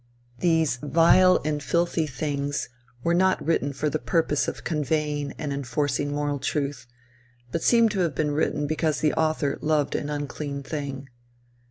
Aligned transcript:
These 0.39 0.77
vile 0.77 1.39
and 1.45 1.61
filthy 1.61 2.07
things 2.07 2.69
were 3.03 3.13
not 3.13 3.39
written 3.45 3.71
for 3.71 3.87
the 3.87 3.99
purpose 3.99 4.47
of 4.47 4.63
conveying 4.63 5.31
and 5.37 5.53
enforcing 5.53 6.11
moral 6.11 6.39
truth, 6.39 6.87
but 7.51 7.61
seem 7.61 7.87
to 7.89 7.99
have 7.99 8.15
been 8.15 8.31
written 8.31 8.65
because 8.65 9.01
the 9.01 9.13
author 9.13 9.59
loved 9.61 9.93
an 9.93 10.09
unclean 10.09 10.63
thing. 10.63 11.07